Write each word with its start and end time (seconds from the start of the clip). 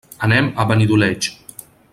Anem 0.27 0.47
a 0.55 0.65
Benidoleig. 0.71 1.31